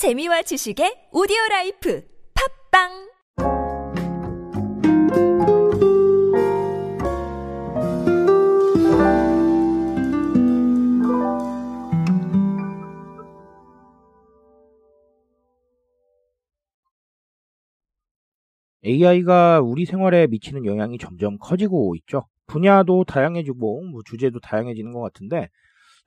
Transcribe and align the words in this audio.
재미와 0.00 0.40
지식의 0.40 1.12
오디오 1.12 1.36
life 1.50 2.02
팟빵 2.72 2.88
AI가 18.82 19.60
우리 19.60 19.84
생활에 19.84 20.26
미치는 20.28 20.64
영향이 20.64 20.96
점점 20.96 21.36
커지고 21.38 21.94
있죠. 21.96 22.26
분야도 22.46 23.04
다양해지고 23.04 23.82
뭐 23.82 24.00
주제도 24.06 24.40
다양해지는 24.40 24.92
것 24.92 25.02
같은데 25.02 25.50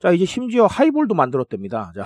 자 0.00 0.10
이제 0.10 0.24
심지어 0.24 0.66
하이볼도 0.66 1.14
만들었답니다. 1.14 1.92
자 1.94 2.02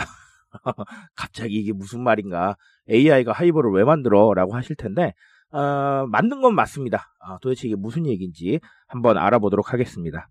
갑자기 1.14 1.54
이게 1.54 1.72
무슨 1.72 2.02
말인가? 2.02 2.56
AI가 2.90 3.32
하이볼을 3.32 3.72
왜 3.72 3.84
만들어?라고 3.84 4.54
하실 4.54 4.76
텐데 4.76 5.12
어, 5.50 6.06
만든 6.08 6.40
건 6.40 6.54
맞습니다. 6.54 7.14
아, 7.20 7.38
도대체 7.40 7.68
이게 7.68 7.76
무슨 7.76 8.06
얘기인지 8.06 8.60
한번 8.86 9.18
알아보도록 9.18 9.72
하겠습니다. 9.72 10.28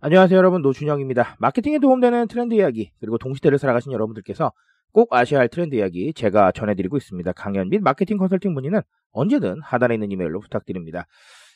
안녕하세요 0.00 0.36
여러분 0.36 0.62
노준영입니다. 0.62 1.36
마케팅에 1.38 1.78
도움되는 1.78 2.26
트렌드 2.26 2.54
이야기 2.54 2.90
그리고 2.98 3.18
동시대를 3.18 3.58
살아가신 3.58 3.92
여러분들께서 3.92 4.52
꼭 4.92 5.12
아셔야 5.12 5.40
할 5.40 5.48
트렌드 5.48 5.76
이야기 5.76 6.12
제가 6.12 6.52
전해드리고 6.52 6.96
있습니다. 6.96 7.32
강연 7.32 7.68
및 7.68 7.80
마케팅 7.82 8.18
컨설팅 8.18 8.52
문의는 8.52 8.80
언제든 9.12 9.60
하단에 9.62 9.94
있는 9.94 10.10
이메일로 10.10 10.40
부탁드립니다. 10.40 11.06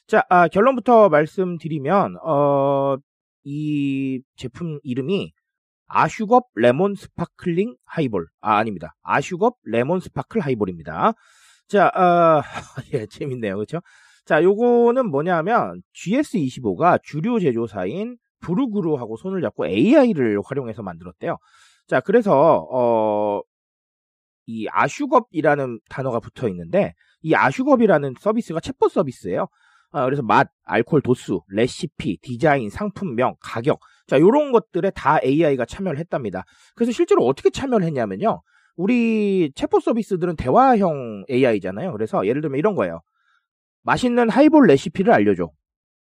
자, 0.06 0.24
아, 0.28 0.46
결론부터 0.46 1.08
말씀드리면, 1.08 2.18
어, 2.24 2.96
이 3.42 4.22
제품 4.36 4.78
이름이 4.84 5.32
아슈겁 5.86 6.48
레몬 6.54 6.94
스파클링 6.94 7.76
하이볼. 7.86 8.26
아, 8.40 8.56
아닙니다. 8.56 8.94
아슈겁 9.02 9.56
레몬 9.64 10.00
스파클 10.00 10.40
하이볼입니다. 10.40 11.14
자, 11.68 11.90
아, 11.94 12.42
예, 12.94 13.06
재밌네요. 13.06 13.56
그렇죠? 13.56 13.80
자, 14.24 14.42
요거는 14.42 15.10
뭐냐면 15.10 15.82
GS25가 15.94 17.00
주류 17.02 17.40
제조사인 17.40 18.16
브루그루하고 18.40 19.16
손을 19.16 19.40
잡고 19.40 19.66
AI를 19.66 20.40
활용해서 20.44 20.82
만들었대요. 20.82 21.38
자, 21.86 22.00
그래서 22.00 22.66
어, 22.70 23.40
이 24.46 24.66
아슈겁이라는 24.70 25.80
단어가 25.88 26.20
붙어 26.20 26.48
있는데 26.48 26.94
이 27.22 27.34
아슈겁이라는 27.34 28.14
서비스가 28.20 28.60
챗봇 28.60 28.90
서비스예요. 28.90 29.46
아, 29.96 30.04
그래서 30.04 30.22
맛, 30.22 30.50
알코올 30.64 31.00
도수, 31.00 31.40
레시피, 31.48 32.18
디자인, 32.20 32.68
상품명, 32.68 33.36
가격, 33.40 33.80
자 34.06 34.18
이런 34.18 34.52
것들에 34.52 34.90
다 34.90 35.18
AI가 35.24 35.64
참여를 35.64 35.98
했답니다. 35.98 36.44
그래서 36.74 36.92
실제로 36.92 37.24
어떻게 37.24 37.48
참여를 37.48 37.86
했냐면요, 37.86 38.42
우리 38.76 39.50
챗봇 39.54 39.80
서비스들은 39.80 40.36
대화형 40.36 41.24
AI잖아요. 41.30 41.92
그래서 41.92 42.26
예를 42.26 42.42
들면 42.42 42.58
이런 42.58 42.74
거예요. 42.74 43.00
맛있는 43.84 44.28
하이볼 44.28 44.66
레시피를 44.66 45.14
알려줘. 45.14 45.50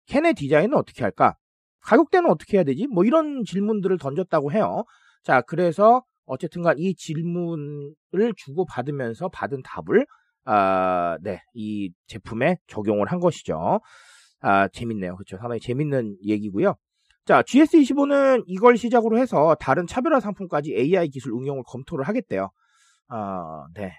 캔의 0.07 0.35
디자인은 0.35 0.77
어떻게 0.77 1.05
할까? 1.05 1.37
가격대는 1.83 2.29
어떻게 2.29 2.57
해야 2.57 2.65
되지? 2.65 2.89
뭐 2.89 3.05
이런 3.05 3.45
질문들을 3.45 3.99
던졌다고 3.99 4.51
해요. 4.51 4.83
자, 5.23 5.43
그래서 5.43 6.03
어쨌든간 6.25 6.81
이 6.81 6.97
질문을 6.97 8.35
주고 8.37 8.67
받으면서 8.67 9.29
받은 9.29 9.63
답을 9.63 10.07
아, 10.47 11.19
네, 11.23 11.43
이 11.55 11.93
제품에 12.07 12.59
적용을 12.69 13.09
한 13.09 13.21
것이죠. 13.21 13.81
아, 14.41 14.69
재밌네요. 14.69 15.17
그렇죠. 15.17 15.37
상당히 15.39 15.61
재밌는 15.61 16.17
얘기고요. 16.25 16.77
자, 17.25 17.43
GS25는 17.43 18.45
이걸 18.47 18.77
시작으로 18.77 19.19
해서 19.19 19.57
다른 19.59 19.87
차별화 19.87 20.21
상품까지 20.21 20.75
AI 20.77 21.09
기술 21.09 21.33
응용을 21.33 21.65
검토를 21.67 22.07
하겠대요. 22.07 22.51
아, 23.09 23.67
네. 23.75 23.93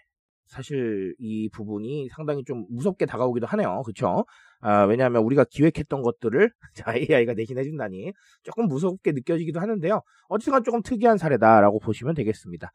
사실 0.45 1.13
이 1.19 1.49
부분이 1.49 2.07
상당히 2.15 2.45
좀 2.45 2.65
무섭게 2.69 3.05
다가오기도 3.05 3.45
하네요. 3.47 3.81
그렇죠? 3.83 4.25
아, 4.61 4.83
왜냐하면 4.83 5.23
우리가 5.23 5.43
기획했던 5.43 6.01
것들을 6.01 6.49
자, 6.73 6.95
AI가 6.95 7.33
대신해 7.33 7.63
준다니 7.63 8.13
조금 8.43 8.67
무섭게 8.67 9.11
느껴지기도 9.11 9.59
하는데요. 9.59 10.01
어쨌든 10.29 10.63
조금 10.63 10.81
특이한 10.81 11.17
사례다라고 11.17 11.79
보시면 11.79 12.15
되겠습니다. 12.15 12.71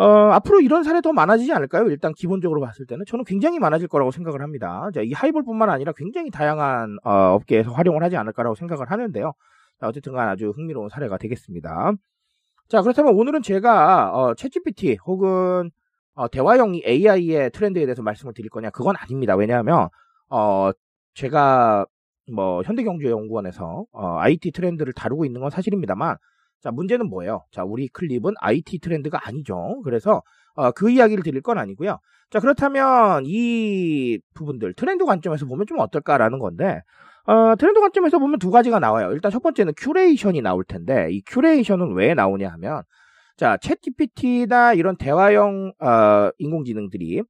어, 0.00 0.30
앞으로 0.32 0.62
이런 0.62 0.82
사례 0.82 1.02
더 1.02 1.12
많아지지 1.12 1.52
않을까요? 1.52 1.90
일단 1.90 2.14
기본적으로 2.14 2.62
봤을 2.62 2.86
때는 2.86 3.04
저는 3.06 3.26
굉장히 3.26 3.58
많아질 3.58 3.86
거라고 3.86 4.10
생각을 4.10 4.40
합니다. 4.40 4.88
자, 4.94 5.02
이 5.02 5.12
하이볼뿐만 5.12 5.68
아니라 5.68 5.92
굉장히 5.94 6.30
다양한 6.30 6.96
어, 7.04 7.34
업계에서 7.34 7.70
활용을 7.72 8.02
하지 8.02 8.16
않을까라고 8.16 8.54
생각을 8.54 8.90
하는데요. 8.90 9.34
자, 9.78 9.88
어쨌든간 9.88 10.26
아주 10.26 10.54
흥미로운 10.56 10.88
사례가 10.88 11.18
되겠습니다. 11.18 11.92
자, 12.68 12.80
그렇다면 12.80 13.14
오늘은 13.14 13.42
제가 13.42 14.12
어, 14.14 14.32
챗GPT 14.32 14.96
혹은 15.06 15.70
어, 16.14 16.28
대화형 16.28 16.76
AI의 16.76 17.50
트렌드에 17.50 17.84
대해서 17.84 18.00
말씀을 18.00 18.32
드릴 18.32 18.48
거냐? 18.48 18.70
그건 18.70 18.96
아닙니다. 18.96 19.36
왜냐하면 19.36 19.90
어, 20.30 20.70
제가 21.12 21.84
뭐 22.32 22.62
현대경제연구원에서 22.62 23.84
어, 23.92 24.16
IT 24.20 24.52
트렌드를 24.52 24.94
다루고 24.94 25.26
있는 25.26 25.42
건 25.42 25.50
사실입니다만 25.50 26.16
자, 26.60 26.70
문제는 26.70 27.08
뭐예요? 27.08 27.44
자, 27.50 27.64
우리 27.64 27.88
클립은 27.88 28.34
IT 28.40 28.80
트렌드가 28.80 29.18
아니죠. 29.26 29.80
그래서 29.84 30.22
어, 30.54 30.70
그 30.72 30.90
이야기를 30.90 31.22
드릴 31.22 31.40
건 31.40 31.58
아니고요. 31.58 31.98
자, 32.30 32.40
그렇다면 32.40 33.24
이 33.26 34.18
부분들 34.34 34.74
트렌드 34.74 35.04
관점에서 35.04 35.46
보면 35.46 35.66
좀 35.66 35.78
어떨까라는 35.78 36.38
건데 36.38 36.82
어, 37.26 37.54
트렌드 37.56 37.80
관점에서 37.80 38.18
보면 38.18 38.38
두 38.38 38.50
가지가 38.50 38.78
나와요. 38.78 39.12
일단 39.12 39.30
첫 39.30 39.42
번째는 39.42 39.74
curation이 39.76 40.42
나올 40.42 40.64
텐데 40.64 41.08
이 41.10 41.22
curation은 41.26 41.94
왜 41.94 42.14
나오냐 42.14 42.48
하면 42.50 42.82
자, 43.36 43.56
챗GPT나 43.56 44.76
이런 44.76 44.96
대화형 44.96 45.72
어, 45.80 46.30
인공지능들이 46.38 47.22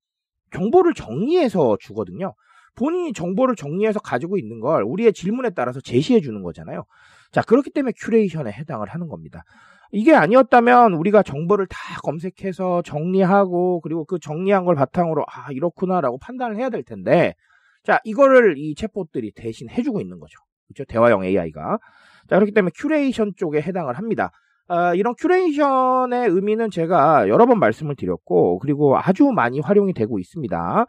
정보를 0.52 0.94
정리해서 0.94 1.76
주거든요. 1.78 2.34
본인이 2.74 3.12
정보를 3.12 3.56
정리해서 3.56 4.00
가지고 4.00 4.38
있는 4.38 4.58
걸 4.60 4.82
우리의 4.82 5.12
질문에 5.12 5.50
따라서 5.50 5.80
제시해 5.80 6.20
주는 6.20 6.42
거잖아요. 6.42 6.84
자, 7.32 7.42
그렇기 7.42 7.70
때문에 7.70 7.92
curation에 7.97 8.50
해당을 8.52 8.88
하는 8.88 9.08
겁니다. 9.08 9.44
이게 9.92 10.14
아니었다면 10.14 10.94
우리가 10.94 11.22
정보를 11.22 11.66
다 11.66 11.76
검색해서 12.02 12.82
정리하고 12.82 13.80
그리고 13.80 14.04
그 14.04 14.18
정리한 14.20 14.64
걸 14.64 14.76
바탕으로 14.76 15.24
아, 15.28 15.50
이렇구나라고 15.52 16.19
판단을 16.19 16.56
해야 16.56 16.70
될 16.70 16.84
텐데 16.84 17.34
자, 17.82 17.98
이거를 18.04 18.56
이 18.58 18.74
chatbot들이 18.75 19.32
대신 19.34 19.69
해주고 19.69 20.00
있는 20.00 20.20
거죠. 20.20 20.38
그렇죠? 20.69 20.84
대화형 20.84 21.24
AI가. 21.24 21.78
자, 22.28 22.36
그렇기 22.36 22.52
때문에 22.52 22.70
큐레이션 22.76 23.32
쪽에 23.36 23.60
해당을 23.60 23.98
합니다. 23.98 24.30
어, 24.69 24.94
이런 24.94 25.14
curation의 25.19 26.28
의미는 26.28 26.70
제가 26.70 27.28
여러 27.28 27.46
번 27.46 27.58
말씀을 27.58 27.96
드렸고, 27.96 28.60
그리고 28.60 28.96
아주 28.96 29.24
많이 29.32 29.58
활용이 29.58 29.94
되고 29.94 30.19
있습니다. 30.19 30.86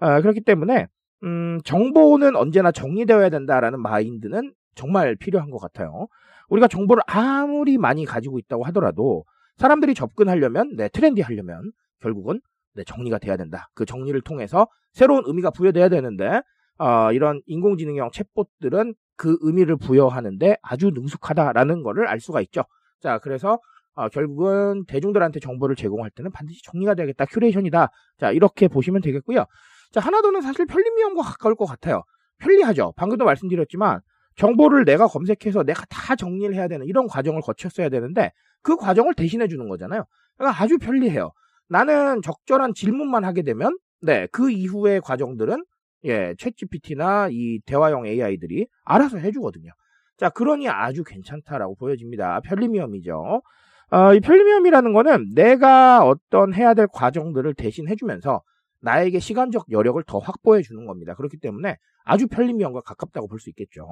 어, 0.00 0.20
그렇기 0.20 0.42
때문에, 0.42 0.86
음, 1.24 1.58
정보는 1.64 2.36
언제나 2.36 2.70
정리되어야 2.70 3.30
된다라는 3.30 3.80
마인드는 3.80 4.52
정말 4.74 5.16
필요한 5.16 5.50
것 5.50 5.58
같아요. 5.58 6.08
우리가 6.48 6.68
정보를 6.68 7.02
아무리 7.06 7.78
많이 7.78 8.04
가지고 8.04 8.38
있다고 8.38 8.64
하더라도, 8.64 9.24
사람들이 9.56 9.94
접근하려면, 9.94 10.74
네, 10.76 10.88
트렌디 10.88 11.22
하려면, 11.22 11.72
결국은, 12.00 12.40
네, 12.74 12.84
정리가 12.84 13.18
돼야 13.18 13.36
된다. 13.36 13.68
그 13.74 13.84
정리를 13.84 14.20
통해서 14.22 14.66
새로운 14.92 15.22
의미가 15.26 15.50
부여돼야 15.50 15.88
되는데, 15.88 16.42
어, 16.78 17.12
이런 17.12 17.40
인공지능형 17.46 18.10
챗봇들은 18.10 18.94
그 19.16 19.38
의미를 19.42 19.76
부여하는데 19.76 20.56
아주 20.62 20.90
능숙하다라는 20.90 21.82
것을 21.82 22.06
알 22.06 22.20
수가 22.20 22.40
있죠. 22.42 22.64
자, 23.00 23.18
그래서 23.18 23.60
어, 23.94 24.08
결국은 24.08 24.84
대중들한테 24.86 25.38
정보를 25.38 25.76
제공할 25.76 26.10
때는 26.10 26.32
반드시 26.32 26.62
정리가 26.64 26.94
돼야겠다. 26.94 27.26
curation이다. 27.26 27.88
자, 28.18 28.30
이렇게 28.32 28.66
보시면 28.66 29.02
되겠고요. 29.02 29.44
자, 29.92 30.00
하나 30.00 30.20
더는 30.20 30.40
사실 30.40 30.66
편리미엄과 30.66 31.22
가까울 31.22 31.54
것 31.54 31.66
같아요. 31.66 32.02
편리하죠. 32.38 32.92
방금도 32.96 33.24
말씀드렸지만 33.24 34.00
정보를 34.36 34.84
내가 34.84 35.06
검색해서 35.06 35.62
내가 35.62 35.84
다 35.86 36.16
정리를 36.16 36.54
해야 36.54 36.68
되는 36.68 36.86
이런 36.86 37.06
과정을 37.06 37.40
거쳤어야 37.40 37.88
되는데 37.88 38.32
그 38.62 38.76
과정을 38.76 39.14
대신해 39.14 39.46
주는 39.48 39.68
거잖아요. 39.68 40.04
그러니까 40.36 40.62
아주 40.62 40.78
편리해요. 40.78 41.32
나는 41.68 42.22
적절한 42.22 42.74
질문만 42.74 43.24
하게 43.24 43.42
되면 43.42 43.76
네, 44.02 44.26
그 44.32 44.50
이후의 44.50 45.00
과정들은 45.00 45.64
예, 46.04 46.34
챗GPT나 46.34 47.32
이 47.32 47.60
대화형 47.64 48.06
AI들이 48.06 48.66
알아서 48.84 49.18
해 49.18 49.30
주거든요. 49.32 49.70
자, 50.18 50.28
그러니 50.28 50.68
아주 50.68 51.02
괜찮다라고 51.02 51.76
보여집니다. 51.76 52.40
편리미엄이죠. 52.40 53.42
어, 53.90 54.14
이 54.14 54.20
편리미엄이라는 54.20 54.92
거는 54.92 55.34
내가 55.34 56.04
어떤 56.04 56.52
해야 56.52 56.74
될 56.74 56.86
과정들을 56.92 57.54
대신 57.54 57.88
해주면서 57.88 58.42
나에게 58.84 59.18
시간적 59.18 59.66
여력을 59.70 60.02
더 60.06 60.18
확보해 60.18 60.62
주는 60.62 60.84
겁니다. 60.86 61.14
그렇기 61.14 61.38
때문에 61.38 61.76
아주 62.04 62.28
편리미엄과 62.28 62.82
가깝다고 62.82 63.28
볼 63.28 63.38
수 63.40 63.48
있겠죠. 63.50 63.88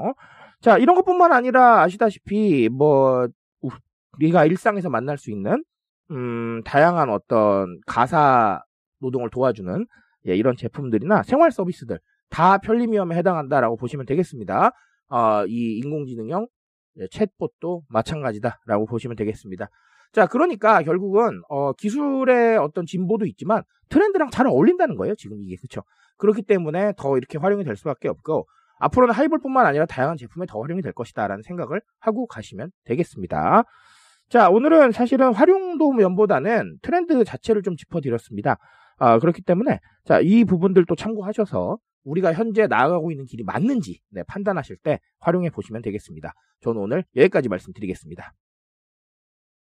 자, 0.61 0.79
이런 0.79 0.95
것뿐만 0.97 1.33
아니라 1.33 1.81
아시다시피 1.83 2.69
뭐 2.69 3.27
우리가 4.19 4.45
일상에서 4.45 4.91
만날 4.91 5.17
수 5.19 5.31
있는 5.31 5.65
음, 6.11 6.63
다양한 6.65 7.09
어떤 7.11 7.81
가사 7.87 8.63
노동을 9.01 9.31
도와주는 9.31 9.87
예, 10.29 10.37
이런 10.37 10.57
제품들이나 10.57 11.23
생활 11.23 11.51
서비스들 11.51 11.99
다 12.29 12.59
편리미엄에 12.59 13.17
해당한다라고 13.17 13.77
보시면 13.77 14.07
되겠습니다. 14.07 14.71
어, 15.09 15.45
이 15.47 15.79
인공지능형 15.79 16.47
챗봇도 17.11 17.83
마찬가지다라고 17.89 18.87
보시면 18.87 19.17
되겠습니다. 19.17 19.69
자, 20.13 20.27
그러니까 20.27 20.83
결국은 20.83 21.41
어, 21.49 21.73
기술의 21.73 22.59
어떤 22.59 22.85
진보도 22.85 23.27
있지만 23.27 23.63
트렌드랑 23.89 24.31
잘 24.31 24.47
어울린다는 24.47 24.97
거예요. 24.97 25.15
지금 25.15 25.39
이게 25.41 25.57
그렇죠. 25.57 25.83
그렇기 26.19 26.43
때문에 26.43 26.93
더 26.97 27.17
이렇게 27.17 27.39
활용이 27.39 27.65
될 27.65 27.77
수밖에 27.77 28.09
없고 28.09 28.47
앞으로는 28.79 29.15
하이볼뿐만 29.15 29.65
아니라 29.65 29.87
다양한 29.87 30.17
제품에 30.17 30.47
더 30.47 30.61
활용이 30.61 30.83
될 30.83 30.93
것이다라는 30.93 31.43
생각을 31.43 31.81
하고 32.01 32.27
가시면 32.27 32.71
되겠습니다. 32.85 33.65
자, 34.29 34.49
오늘은 34.51 34.93
사실은 34.93 35.33
활용도 35.33 35.93
면보다는 35.93 36.79
트렌드 36.83 37.23
자체를 37.25 37.63
좀 37.63 37.77
짚어드렸습니다. 37.77 38.57
아, 38.99 39.19
그렇기 39.19 39.43
때문에 39.43 39.79
자, 40.05 40.21
이 40.21 40.45
부분들도 40.45 40.95
참고하셔서 40.95 41.79
우리가 42.05 42.33
현재 42.33 42.67
나아가고 42.67 43.11
있는 43.11 43.27
길이 43.27 43.45
맞는지 43.45 44.01
네, 44.11 44.23
판단하실 44.25 44.79
때 44.83 45.01
활용해 45.21 45.51
보시면 45.51 45.83
되겠습니다. 45.83 46.35
저는 46.61 46.81
오늘 46.81 47.05
여기까지 47.17 47.49
말씀드리겠습니다. 47.49 48.33